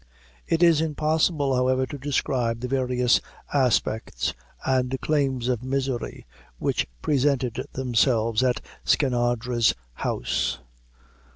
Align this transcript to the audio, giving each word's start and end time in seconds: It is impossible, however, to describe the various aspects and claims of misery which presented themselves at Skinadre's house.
It 0.47 0.63
is 0.63 0.81
impossible, 0.81 1.55
however, 1.55 1.85
to 1.85 1.97
describe 1.99 2.59
the 2.61 2.67
various 2.67 3.21
aspects 3.53 4.33
and 4.65 4.99
claims 4.99 5.47
of 5.47 5.61
misery 5.63 6.25
which 6.57 6.87
presented 7.03 7.67
themselves 7.73 8.41
at 8.41 8.61
Skinadre's 8.83 9.75
house. 9.93 10.57